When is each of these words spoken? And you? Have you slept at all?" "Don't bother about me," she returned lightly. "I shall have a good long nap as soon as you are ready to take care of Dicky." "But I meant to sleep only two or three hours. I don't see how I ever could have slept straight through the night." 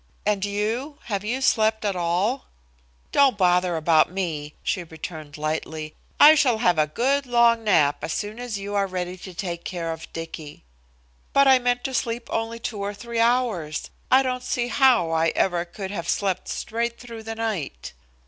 And 0.25 0.43
you? 0.43 0.97
Have 1.03 1.23
you 1.23 1.41
slept 1.41 1.85
at 1.85 1.95
all?" 1.95 2.47
"Don't 3.11 3.37
bother 3.37 3.77
about 3.77 4.11
me," 4.11 4.55
she 4.63 4.83
returned 4.83 5.37
lightly. 5.37 5.93
"I 6.19 6.33
shall 6.33 6.57
have 6.57 6.79
a 6.79 6.87
good 6.87 7.27
long 7.27 7.63
nap 7.63 8.03
as 8.03 8.11
soon 8.11 8.39
as 8.39 8.57
you 8.57 8.73
are 8.73 8.87
ready 8.87 9.15
to 9.17 9.31
take 9.35 9.63
care 9.63 9.91
of 9.91 10.11
Dicky." 10.11 10.63
"But 11.33 11.47
I 11.47 11.59
meant 11.59 11.83
to 11.83 11.93
sleep 11.93 12.29
only 12.31 12.57
two 12.57 12.79
or 12.79 12.95
three 12.95 13.19
hours. 13.19 13.91
I 14.09 14.23
don't 14.23 14.41
see 14.41 14.69
how 14.69 15.11
I 15.11 15.27
ever 15.35 15.65
could 15.65 15.91
have 15.91 16.09
slept 16.09 16.47
straight 16.47 16.99
through 16.99 17.21
the 17.21 17.35
night." 17.35 17.93